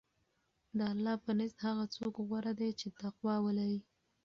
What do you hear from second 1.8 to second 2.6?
څوک غوره